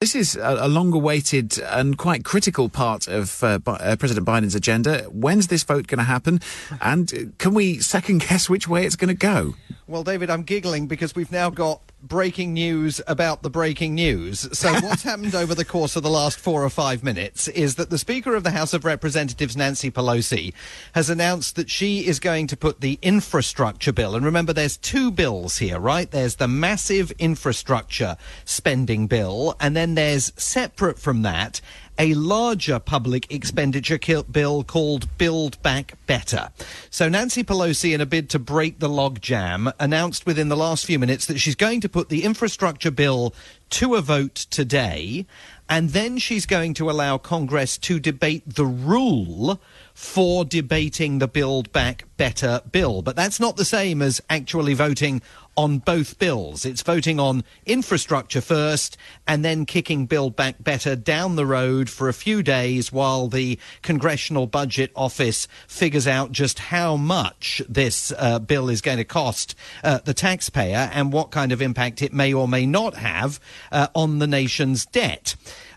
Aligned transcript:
This 0.00 0.14
is 0.14 0.34
a, 0.34 0.60
a 0.60 0.68
long-awaited 0.68 1.58
and 1.58 1.98
quite 1.98 2.24
critical 2.24 2.70
part 2.70 3.06
of 3.06 3.44
uh, 3.44 3.58
uh, 3.66 3.96
President 3.96 4.26
Biden's 4.26 4.54
agenda. 4.54 5.02
When's 5.10 5.48
this 5.48 5.62
vote 5.62 5.88
going 5.88 5.98
to 5.98 6.04
happen? 6.04 6.40
And 6.80 7.12
uh, 7.12 7.18
can 7.36 7.52
we 7.52 7.80
second 7.80 8.26
guess 8.26 8.48
which 8.48 8.66
way 8.66 8.86
it's 8.86 8.96
going 8.96 9.08
to 9.08 9.14
go? 9.14 9.56
Well, 9.86 10.02
David, 10.02 10.30
I'm 10.30 10.44
giggling 10.44 10.86
because 10.86 11.14
we've 11.14 11.30
now 11.30 11.50
got 11.50 11.82
breaking 12.02 12.54
news 12.54 13.00
about 13.06 13.42
the 13.42 13.50
breaking 13.50 13.94
news. 13.94 14.48
So, 14.56 14.72
what's 14.80 15.02
happened 15.02 15.34
over 15.34 15.54
the 15.54 15.64
course 15.64 15.96
of 15.96 16.02
the 16.02 16.10
last 16.10 16.38
four 16.38 16.64
or 16.64 16.70
five 16.70 17.02
minutes 17.02 17.48
is 17.48 17.74
that 17.74 17.90
the 17.90 17.98
Speaker 17.98 18.34
of 18.34 18.44
the 18.44 18.52
House 18.52 18.72
of 18.72 18.84
Representatives, 18.84 19.56
Nancy 19.56 19.90
Pelosi, 19.90 20.52
has 20.94 21.10
announced 21.10 21.56
that 21.56 21.70
she 21.70 22.06
is 22.06 22.20
going 22.20 22.46
to 22.46 22.56
put 22.56 22.80
the 22.80 22.98
infrastructure 23.02 23.92
bill, 23.92 24.14
and 24.14 24.24
remember, 24.24 24.52
there's 24.52 24.76
two 24.76 25.10
bills 25.10 25.58
here, 25.58 25.78
right? 25.78 26.10
There's 26.10 26.36
the 26.36 26.48
massive 26.48 27.10
infrastructure 27.18 28.16
spending 28.44 29.06
bill, 29.06 29.56
and 29.60 29.76
then 29.76 29.89
there's 29.94 30.32
separate 30.36 30.98
from 30.98 31.22
that 31.22 31.60
a 32.00 32.14
larger 32.14 32.78
public 32.78 33.30
expenditure 33.30 33.98
bill 34.32 34.64
called 34.64 35.18
Build 35.18 35.60
Back 35.62 35.98
Better. 36.06 36.48
So 36.88 37.10
Nancy 37.10 37.44
Pelosi, 37.44 37.94
in 37.94 38.00
a 38.00 38.06
bid 38.06 38.30
to 38.30 38.38
break 38.38 38.78
the 38.78 38.88
logjam, 38.88 39.70
announced 39.78 40.24
within 40.24 40.48
the 40.48 40.56
last 40.56 40.86
few 40.86 40.98
minutes 40.98 41.26
that 41.26 41.40
she's 41.40 41.54
going 41.54 41.82
to 41.82 41.90
put 41.90 42.08
the 42.08 42.24
infrastructure 42.24 42.90
bill 42.90 43.34
to 43.68 43.96
a 43.96 44.00
vote 44.00 44.34
today, 44.34 45.26
and 45.68 45.90
then 45.90 46.16
she's 46.16 46.46
going 46.46 46.72
to 46.72 46.90
allow 46.90 47.18
Congress 47.18 47.76
to 47.76 48.00
debate 48.00 48.44
the 48.46 48.64
rule 48.64 49.60
for 49.92 50.46
debating 50.46 51.18
the 51.18 51.28
Build 51.28 51.70
Back 51.70 52.06
Better 52.16 52.62
bill. 52.72 53.02
But 53.02 53.14
that's 53.14 53.40
not 53.40 53.58
the 53.58 53.64
same 53.66 54.00
as 54.00 54.22
actually 54.30 54.72
voting 54.72 55.20
on 55.60 55.78
both 55.78 56.18
bills. 56.18 56.64
It's 56.64 56.80
voting 56.80 57.20
on 57.20 57.44
infrastructure 57.66 58.40
first 58.40 58.96
and 59.26 59.44
then 59.44 59.66
kicking 59.66 60.06
Build 60.06 60.34
Back 60.34 60.56
Better 60.58 60.96
down 60.96 61.36
the 61.36 61.44
road 61.44 61.90
for 61.90 62.08
a 62.08 62.14
few 62.14 62.42
days 62.42 62.90
while 62.90 63.28
the 63.28 63.58
Congressional 63.82 64.46
Budget 64.46 64.90
Office 64.96 65.46
figures 65.68 66.06
out 66.06 66.32
just 66.32 66.58
how 66.58 66.96
much 66.96 67.60
this 67.68 68.10
uh, 68.16 68.38
bill 68.38 68.70
is 68.70 68.80
going 68.80 68.96
to 68.96 69.04
cost 69.04 69.54
uh, 69.84 69.98
the 69.98 70.14
taxpayer 70.14 70.90
and 70.94 71.12
what 71.12 71.30
kind 71.30 71.52
of 71.52 71.60
impact 71.60 72.00
it 72.00 72.14
may 72.14 72.32
or 72.32 72.48
may 72.48 72.64
not 72.64 72.94
have 72.94 73.38
uh, 73.70 73.88
on 73.94 74.18
the 74.18 74.26
nation's 74.26 74.86
debt. 74.86 75.34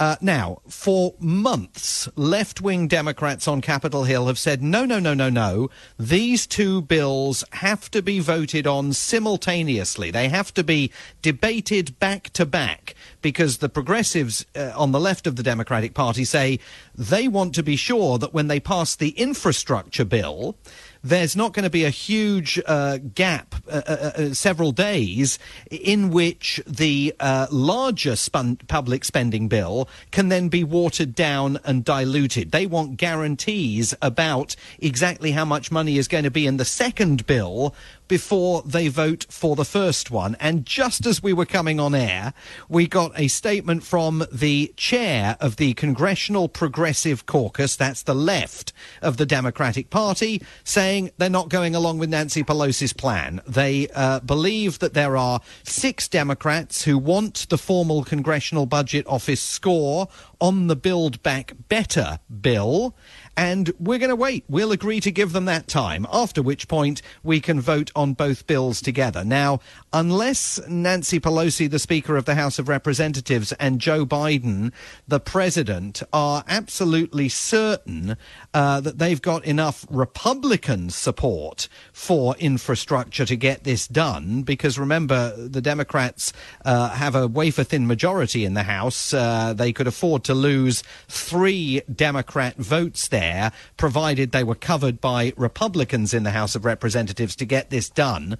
Uh, 0.00 0.16
now, 0.20 0.58
for 0.68 1.14
months, 1.20 2.08
left 2.16 2.60
wing 2.60 2.88
Democrats 2.88 3.46
on 3.46 3.60
Capitol 3.60 4.02
Hill 4.04 4.26
have 4.26 4.38
said 4.38 4.60
no, 4.60 4.84
no, 4.84 4.98
no, 4.98 5.14
no, 5.14 5.30
no. 5.30 5.70
These 5.98 6.48
two 6.48 6.82
bills 6.82 7.44
have 7.52 7.88
to 7.92 8.02
be 8.02 8.18
voted 8.18 8.66
on 8.66 8.92
simultaneously. 8.92 10.10
They 10.10 10.28
have 10.28 10.52
to 10.54 10.64
be 10.64 10.90
debated 11.22 11.98
back 12.00 12.30
to 12.30 12.44
back 12.44 12.96
because 13.24 13.56
the 13.56 13.70
progressives 13.70 14.44
uh, 14.54 14.70
on 14.76 14.92
the 14.92 15.00
left 15.00 15.26
of 15.26 15.36
the 15.36 15.42
Democratic 15.42 15.94
Party 15.94 16.26
say 16.26 16.60
they 16.94 17.26
want 17.26 17.54
to 17.54 17.62
be 17.62 17.74
sure 17.74 18.18
that 18.18 18.34
when 18.34 18.48
they 18.48 18.60
pass 18.60 18.94
the 18.94 19.08
infrastructure 19.18 20.04
bill, 20.04 20.56
there's 21.04 21.36
not 21.36 21.52
going 21.52 21.64
to 21.64 21.70
be 21.70 21.84
a 21.84 21.90
huge 21.90 22.60
uh, 22.66 22.98
gap, 23.14 23.54
uh, 23.68 23.82
uh, 23.86 23.90
uh, 23.90 24.34
several 24.34 24.72
days, 24.72 25.38
in 25.70 26.10
which 26.10 26.62
the 26.66 27.14
uh, 27.20 27.46
larger 27.50 28.16
spun- 28.16 28.56
public 28.68 29.04
spending 29.04 29.46
bill 29.46 29.86
can 30.10 30.30
then 30.30 30.48
be 30.48 30.64
watered 30.64 31.14
down 31.14 31.58
and 31.64 31.84
diluted. 31.84 32.52
They 32.52 32.66
want 32.66 32.96
guarantees 32.96 33.94
about 34.00 34.56
exactly 34.78 35.32
how 35.32 35.44
much 35.44 35.70
money 35.70 35.98
is 35.98 36.08
going 36.08 36.24
to 36.24 36.30
be 36.30 36.46
in 36.46 36.56
the 36.56 36.64
second 36.64 37.26
bill 37.26 37.74
before 38.08 38.62
they 38.62 38.88
vote 38.88 39.26
for 39.28 39.56
the 39.56 39.64
first 39.64 40.10
one. 40.10 40.36
And 40.40 40.64
just 40.64 41.06
as 41.06 41.22
we 41.22 41.32
were 41.32 41.46
coming 41.46 41.80
on 41.80 41.94
air, 41.94 42.32
we 42.68 42.86
got 42.86 43.13
a 43.16 43.28
statement 43.28 43.82
from 43.82 44.24
the 44.32 44.72
chair 44.76 45.36
of 45.40 45.56
the 45.56 45.74
Congressional 45.74 46.48
Progressive 46.48 47.26
Caucus, 47.26 47.76
that's 47.76 48.02
the 48.02 48.14
left 48.14 48.72
of 49.02 49.16
the 49.16 49.26
Democratic 49.26 49.90
Party, 49.90 50.42
saying 50.64 51.10
they're 51.18 51.30
not 51.30 51.48
going 51.48 51.74
along 51.74 51.98
with 51.98 52.10
Nancy 52.10 52.42
Pelosi's 52.42 52.92
plan. 52.92 53.40
They 53.46 53.88
uh, 53.94 54.20
believe 54.20 54.78
that 54.80 54.94
there 54.94 55.16
are 55.16 55.40
six 55.62 56.08
Democrats 56.08 56.84
who 56.84 56.98
want 56.98 57.46
the 57.48 57.58
formal 57.58 58.04
Congressional 58.04 58.66
Budget 58.66 59.06
Office 59.06 59.40
score 59.42 60.08
on 60.40 60.66
the 60.66 60.76
Build 60.76 61.22
Back 61.22 61.54
Better 61.68 62.18
bill 62.40 62.94
and 63.36 63.72
we're 63.78 63.98
going 63.98 64.10
to 64.10 64.16
wait. 64.16 64.44
We'll 64.48 64.72
agree 64.72 65.00
to 65.00 65.10
give 65.10 65.32
them 65.32 65.46
that 65.46 65.66
time, 65.66 66.06
after 66.12 66.42
which 66.42 66.68
point 66.68 67.02
we 67.22 67.40
can 67.40 67.60
vote 67.60 67.90
on 67.96 68.14
both 68.14 68.46
bills 68.46 68.80
together. 68.80 69.24
Now, 69.24 69.60
unless 69.92 70.60
Nancy 70.68 71.18
Pelosi, 71.18 71.70
the 71.70 71.78
Speaker 71.78 72.16
of 72.16 72.24
the 72.24 72.34
House 72.34 72.58
of 72.58 72.68
Representatives, 72.68 73.52
and 73.54 73.80
Joe 73.80 74.06
Biden, 74.06 74.72
the 75.08 75.20
President, 75.20 76.02
are 76.12 76.44
absolutely 76.48 77.28
certain 77.28 78.16
uh, 78.52 78.80
that 78.80 78.98
they've 78.98 79.22
got 79.22 79.44
enough 79.44 79.86
Republican 79.90 80.90
support 80.90 81.68
for 81.92 82.36
infrastructure 82.36 83.24
to 83.24 83.36
get 83.36 83.64
this 83.64 83.88
done, 83.88 84.42
because 84.42 84.78
remember, 84.78 85.34
the 85.36 85.60
Democrats 85.60 86.32
uh, 86.64 86.90
have 86.90 87.14
a 87.14 87.26
wafer 87.26 87.64
thin 87.64 87.86
majority 87.86 88.44
in 88.44 88.54
the 88.54 88.62
House. 88.62 89.12
Uh, 89.12 89.52
they 89.54 89.72
could 89.72 89.86
afford 89.86 90.24
to 90.24 90.34
lose 90.34 90.82
three 91.08 91.80
Democrat 91.92 92.56
votes 92.56 93.08
there 93.08 93.23
there, 93.24 93.52
provided 93.76 94.32
they 94.32 94.44
were 94.44 94.54
covered 94.54 95.00
by 95.00 95.32
Republicans 95.36 96.12
in 96.12 96.24
the 96.24 96.30
House 96.30 96.54
of 96.54 96.64
Representatives 96.64 97.34
to 97.36 97.44
get 97.44 97.70
this 97.70 97.88
done. 97.88 98.36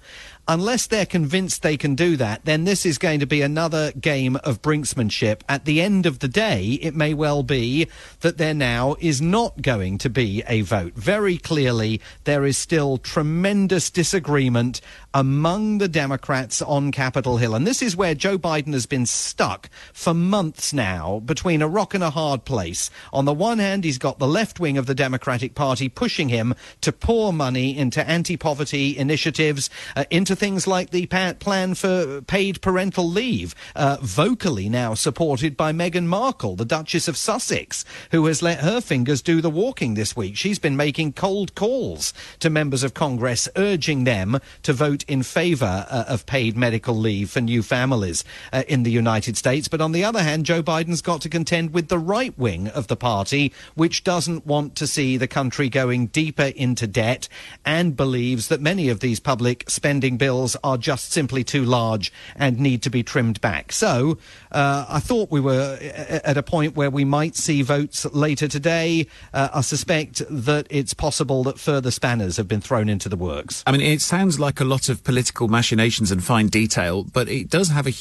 Unless 0.47 0.87
they're 0.87 1.07
convinced 1.07 1.63
they 1.63 1.75
can 1.75 1.95
do 1.95 2.15
that, 2.17 2.45
then 2.45 2.65
this 2.65 2.85
is 2.85 2.99
going 2.99 3.19
to 3.19 3.25
be 3.25 3.41
another 3.41 3.91
game 3.93 4.35
of 4.43 4.61
brinksmanship. 4.61 5.41
At 5.49 5.65
the 5.65 5.81
end 5.81 6.05
of 6.05 6.19
the 6.19 6.27
day, 6.27 6.77
it 6.83 6.93
may 6.93 7.15
well 7.15 7.41
be 7.41 7.87
that 8.19 8.37
there 8.37 8.53
now 8.53 8.95
is 8.99 9.19
not 9.21 9.63
going 9.63 9.97
to 9.99 10.09
be 10.09 10.43
a 10.47 10.61
vote. 10.61 10.93
Very 10.93 11.37
clearly, 11.37 11.99
there 12.25 12.45
is 12.45 12.59
still 12.59 12.99
tremendous 12.99 13.89
disagreement 13.89 14.81
among 15.15 15.79
the 15.79 15.87
Democrats 15.87 16.61
on 16.61 16.91
Capitol 16.91 17.37
Hill. 17.37 17.55
And 17.55 17.65
this 17.65 17.81
is 17.81 17.95
where 17.95 18.13
Joe 18.13 18.37
Biden 18.37 18.73
has 18.73 18.85
been 18.85 19.07
stuck 19.07 19.69
for 19.93 20.13
months 20.13 20.73
now 20.73 21.21
between 21.25 21.63
a 21.63 21.67
rock 21.67 21.95
and 21.95 22.03
a 22.03 22.11
hard 22.11 22.45
place. 22.45 22.91
On 23.11 23.25
the 23.25 23.33
one 23.33 23.57
hand, 23.57 23.83
he's 23.83 23.97
got 23.97 24.19
the 24.19 24.27
left 24.27 24.59
wing 24.59 24.74
of 24.77 24.85
the 24.85 24.95
Democratic 24.95 25.55
Party 25.55 25.89
pushing 25.89 26.29
him 26.29 26.55
to 26.81 26.91
pour 26.91 27.31
money 27.33 27.77
into 27.77 28.07
anti 28.07 28.37
poverty 28.37 28.97
initiatives, 28.97 29.69
uh, 29.95 30.05
into 30.09 30.35
things 30.35 30.67
like 30.67 30.89
the 30.89 31.05
pa- 31.05 31.33
plan 31.39 31.75
for 31.75 32.21
paid 32.21 32.61
parental 32.61 33.09
leave, 33.09 33.55
uh, 33.75 33.97
vocally 34.01 34.69
now 34.69 34.93
supported 34.93 35.55
by 35.55 35.71
Meghan 35.71 36.05
Markle, 36.05 36.55
the 36.55 36.65
Duchess 36.65 37.07
of 37.07 37.17
Sussex, 37.17 37.85
who 38.11 38.25
has 38.25 38.41
let 38.41 38.59
her 38.59 38.81
fingers 38.81 39.21
do 39.21 39.41
the 39.41 39.49
walking 39.49 39.93
this 39.93 40.15
week. 40.15 40.35
She's 40.35 40.59
been 40.59 40.75
making 40.75 41.13
cold 41.13 41.55
calls 41.55 42.13
to 42.39 42.49
members 42.49 42.83
of 42.83 42.93
Congress, 42.93 43.47
urging 43.55 44.03
them 44.03 44.39
to 44.63 44.73
vote 44.73 45.03
in 45.07 45.23
favour 45.23 45.85
uh, 45.89 46.05
of 46.07 46.25
paid 46.25 46.57
medical 46.57 46.95
leave 46.95 47.29
for 47.29 47.41
new 47.41 47.61
families 47.61 48.23
uh, 48.51 48.63
in 48.67 48.83
the 48.83 48.91
United 48.91 49.37
States. 49.37 49.67
But 49.67 49.81
on 49.81 49.91
the 49.91 50.03
other 50.03 50.23
hand, 50.23 50.45
Joe 50.45 50.63
Biden's 50.63 51.01
got 51.01 51.21
to 51.21 51.29
contend 51.29 51.73
with 51.73 51.89
the 51.89 51.99
right 51.99 52.37
wing 52.37 52.67
of 52.69 52.87
the 52.87 52.95
party, 52.95 53.53
which 53.75 54.03
doesn't 54.03 54.45
want 54.45 54.64
to 54.71 54.87
see 54.87 55.17
the 55.17 55.27
country 55.27 55.69
going 55.69 56.07
deeper 56.07 56.51
into 56.55 56.87
debt 56.87 57.27
and 57.65 57.95
believes 57.95 58.47
that 58.47 58.61
many 58.61 58.89
of 58.89 58.99
these 58.99 59.19
public 59.19 59.69
spending 59.69 60.17
bills 60.17 60.55
are 60.63 60.77
just 60.77 61.11
simply 61.11 61.43
too 61.43 61.63
large 61.63 62.11
and 62.35 62.59
need 62.59 62.81
to 62.83 62.89
be 62.89 63.03
trimmed 63.03 63.41
back. 63.41 63.71
So 63.71 64.17
uh, 64.51 64.85
I 64.89 64.99
thought 64.99 65.29
we 65.31 65.39
were 65.39 65.77
at 65.81 66.37
a 66.37 66.43
point 66.43 66.75
where 66.75 66.89
we 66.89 67.05
might 67.05 67.35
see 67.35 67.61
votes 67.61 68.05
later 68.13 68.47
today. 68.47 69.07
Uh, 69.33 69.49
I 69.53 69.61
suspect 69.61 70.23
that 70.29 70.67
it's 70.69 70.93
possible 70.93 71.43
that 71.43 71.59
further 71.59 71.91
spanners 71.91 72.37
have 72.37 72.47
been 72.47 72.61
thrown 72.61 72.89
into 72.89 73.09
the 73.09 73.15
works. 73.15 73.63
I 73.67 73.71
mean, 73.71 73.81
it 73.81 74.01
sounds 74.01 74.39
like 74.39 74.59
a 74.59 74.65
lot 74.65 74.89
of 74.89 75.03
political 75.03 75.47
machinations 75.47 76.11
and 76.11 76.23
fine 76.23 76.47
detail, 76.47 77.03
but 77.03 77.27
it 77.27 77.49
does 77.49 77.69
have 77.69 77.87
a. 77.87 77.93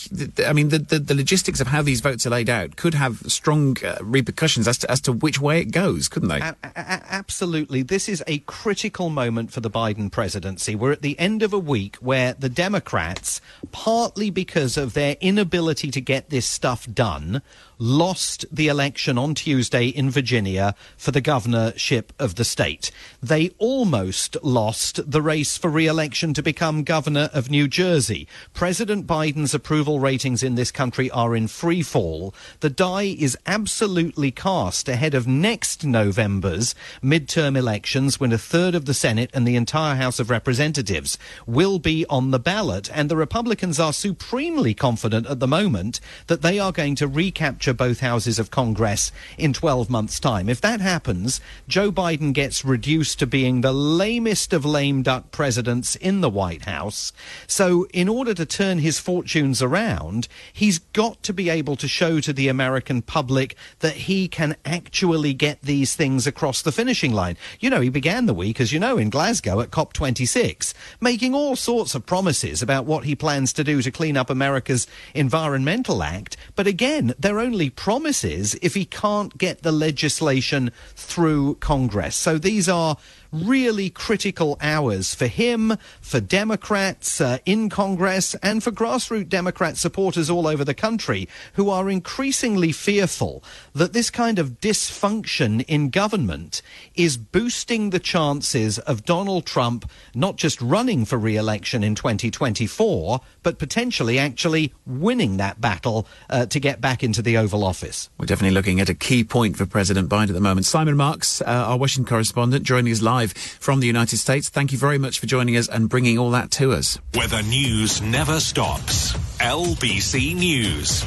I 0.47 0.53
mean, 0.53 0.69
the, 0.69 0.79
the, 0.79 0.99
the 0.99 1.15
logistics 1.15 1.61
of 1.61 1.69
how 1.69 1.83
these 1.83 2.01
votes 2.01 2.27
are 2.27 2.31
laid 2.31 2.49
out 2.49 2.77
could 2.77 2.95
have 2.95 3.19
strong 3.31 3.77
uh, 3.85 3.99
repercussions 4.00 4.69
as 4.69 4.79
to, 4.79 4.91
as 4.91 5.00
to 5.03 5.12
which 5.12 5.41
way 5.41 5.61
it 5.61 5.73
goes, 5.73 6.09
couldn't 6.09 6.29
they? 6.29 6.41
A- 6.62 7.03
absolutely. 7.11 7.83
This 7.83 8.09
is 8.09 8.23
a 8.27 8.39
critical 8.41 9.11
moment 9.11 9.53
for 9.53 9.61
the 9.61 9.71
Biden 9.71 10.11
presidency. 10.11 10.75
We're 10.75 10.93
at 10.93 11.03
the 11.03 11.19
end 11.19 11.43
of 11.43 11.53
a 11.53 11.59
week 11.59 11.97
where 11.97 12.35
the 12.35 12.49
Democrats, 12.49 13.41
partly 13.73 14.31
because 14.31 14.77
of 14.77 14.95
their 14.95 15.17
inability 15.21 15.91
to 15.91 16.01
get 16.01 16.31
this 16.31 16.47
stuff 16.47 16.87
done, 16.93 17.43
lost 17.85 18.47
the 18.51 18.69
election 18.69 19.19
on 19.19 19.35
Tuesday 19.35 19.89
in 19.89 20.09
Virginia 20.09 20.75
for 20.97 21.11
the 21.11 21.21
governorship 21.21 22.15
of 22.19 22.37
the 22.37 22.45
state. 22.45 22.91
They 23.23 23.51
almost 23.59 24.39
lost 24.43 25.11
the 25.11 25.21
race 25.21 25.59
for 25.59 25.69
re 25.69 25.87
election 25.87 26.33
to 26.33 26.43
become 26.43 26.83
governor 26.83 27.29
of 27.35 27.51
New 27.51 27.69
Jersey. 27.69 28.27
President 28.55 29.07
Biden's 29.07 29.53
approval 29.53 30.01
ratings 30.01 30.43
in 30.43 30.55
this 30.55 30.71
country 30.71 31.11
are 31.11 31.37
in 31.37 31.47
free 31.47 31.83
fall. 31.83 32.35
The 32.61 32.71
die 32.71 33.17
is 33.19 33.37
absolutely 33.45 34.31
cast 34.31 34.89
ahead 34.89 35.13
of 35.13 35.27
next 35.27 35.85
November's 35.85 36.75
midterm 37.03 37.55
elections, 37.55 38.19
when 38.19 38.33
a 38.33 38.39
third 38.39 38.75
of 38.75 38.87
the 38.87 38.95
Senate 38.95 39.31
and 39.35 39.47
the 39.47 39.57
entire 39.57 39.97
House 39.97 40.19
of 40.19 40.31
Representatives 40.31 41.19
will 41.47 41.79
be 41.79 42.07
on 42.09 42.31
the 42.31 42.39
ballot. 42.39 42.91
And 42.95 43.11
the 43.11 43.17
Republicans 43.17 43.79
are 43.79 43.93
supremely 43.93 44.73
confident 44.73 45.27
at 45.27 45.41
the 45.41 45.47
moment 45.47 46.01
that 46.29 46.41
they 46.41 46.59
are 46.59 46.73
going 46.73 46.95
to 46.95 47.07
recapture 47.07 47.74
both 47.75 48.00
houses 48.00 48.38
of 48.38 48.50
Congress 48.50 49.12
in 49.37 49.53
12 49.53 49.91
months' 49.91 50.21
time. 50.21 50.49
If 50.49 50.61
that 50.61 50.81
happens, 50.81 51.41
Joe 51.69 51.93
Biden 51.93 52.32
gets 52.32 52.65
reduced 52.65 53.19
to 53.19 53.26
being 53.26 53.61
the 53.61 53.73
lamest 53.73 54.53
of 54.53 54.65
lame 54.65 55.03
duck 55.03 55.31
presidents 55.31 55.97
in 55.97 56.21
the 56.21 56.31
White 56.31 56.65
House. 56.65 57.12
So, 57.47 57.87
in 57.93 58.09
order 58.09 58.35
to 58.35 58.47
turn 58.47 58.79
his 58.79 58.99
fortunes 58.99 59.62
around, 59.62 60.29
he's 60.53 60.79
got 60.79 61.23
to 61.25 61.32
be 61.32 61.50
able 61.50 61.76
to 61.76 61.88
show 61.88 62.21
to 62.21 62.32
the 62.32 62.49
American 62.49 63.03
public 63.03 63.56
that 63.81 63.94
he 63.94 64.29
can 64.29 64.56
actually 64.65 65.35
get 65.35 65.61
these 65.62 65.94
things 65.94 66.26
across 66.26 66.62
the 66.62 66.73
finishing 66.73 67.12
line. 67.12 67.37
You 67.61 67.71
know, 67.71 67.81
he 67.81 67.88
began 67.88 68.26
the 68.26 68.35
week, 68.35 68.61
as 68.61 68.73
you 68.73 68.79
know, 68.79 68.99
in 68.99 69.11
Glasgow 69.11 69.61
at 69.61 69.71
COP26, 69.71 70.75
making 71.00 71.35
all 71.35 71.56
sorts 71.56 71.94
of 71.94 72.06
promises 72.06 72.62
about 72.62 72.85
what 72.85 73.05
he 73.05 73.15
plans 73.15 73.53
to 73.55 73.65
do 73.65 73.82
to 73.82 73.91
clean 73.91 74.17
up 74.17 74.31
America's 74.31 74.87
Environmental 75.15 76.03
Act. 76.03 76.37
But 76.56 76.67
again, 76.67 77.15
they're 77.19 77.38
only 77.38 77.54
promises 77.71 78.55
if 78.62 78.75
he 78.75 78.85
can't 78.85 79.37
get 79.39 79.62
the 79.62 79.73
legislation 79.73 80.71
through 80.95 81.56
Congress. 81.56 82.17
So 82.17 82.39
these 82.39 82.69
are 82.69 82.97
really 83.35 83.91
critical 83.91 84.57
hours 84.61 85.15
for 85.15 85.27
him, 85.27 85.77
for 86.01 86.21
Democrats 86.21 87.21
uh, 87.21 87.39
in 87.45 87.69
Congress, 87.69 88.35
and 88.37 88.63
for 88.63 88.71
grassroots 88.71 89.29
Democrat 89.29 89.77
supporters 89.77 90.31
all 90.31 90.47
over 90.47 90.65
the 90.65 90.75
country 90.75 91.29
who 91.55 91.69
are 91.69 91.91
increasingly 91.91 92.71
fearful 92.73 93.43
that 93.75 93.93
this 93.93 94.11
kind 94.11 94.39
of 94.39 94.61
dysfunction 94.61 95.65
in 95.67 95.91
government 95.91 96.63
is 96.95 97.17
boosting 97.17 97.91
the 97.91 97.99
chances 97.99 98.79
of 98.81 99.05
Donald 99.05 99.47
Trump 99.47 99.91
not 100.15 100.37
just 100.37 100.61
running 100.61 101.05
for 101.05 101.19
re 101.19 101.37
election 101.37 101.83
in 101.83 101.95
2024, 101.95 103.21
but 103.43 103.59
potentially 103.59 104.19
actually 104.19 104.73
winning 104.87 105.37
that 105.39 105.61
battle 105.61 106.07
uh, 106.31 106.47
to 106.47 106.61
get 106.61 106.81
back 106.81 107.03
into 107.03 107.23
the 107.23 107.37
Oval 107.37 107.65
Office. 107.65 108.09
We're 108.19 108.27
definitely 108.27 108.55
looking 108.55 108.81
at 108.81 108.89
a 108.89 108.95
key 108.95 109.25
point 109.25 109.57
for 109.57 109.67
President 109.67 110.09
Biden 110.09 110.29
at 110.29 110.35
the 110.35 110.41
moment. 110.41 110.67
Simon 110.67 110.97
Marks, 110.97 111.41
uh, 111.41 111.45
our 111.45 111.79
Washington 111.79 112.09
correspondent, 112.09 112.65
joining 112.65 112.93
us 112.93 113.03
live 113.25 113.32
from 113.32 113.81
the 113.81 113.87
United 113.87 114.19
States. 114.19 114.49
Thank 114.49 114.73
you 114.73 114.79
very 114.79 114.99
much 114.99 115.19
for 115.19 115.26
joining 115.26 115.56
us 115.56 115.69
and 115.69 115.88
bringing 115.88 116.19
all 116.19 116.31
that 116.31 116.50
to 116.53 116.73
us. 116.73 116.99
Where 117.15 117.29
the 117.29 117.43
news 117.43 118.03
never 118.03 118.38
stops. 118.41 119.15
LBC 119.38 120.35
News. 120.37 121.03